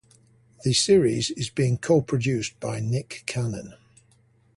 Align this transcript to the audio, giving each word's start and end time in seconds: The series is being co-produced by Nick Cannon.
The 0.63 0.73
series 0.73 1.29
is 1.29 1.51
being 1.51 1.77
co-produced 1.77 2.59
by 2.59 2.79
Nick 2.79 3.21
Cannon. 3.27 3.75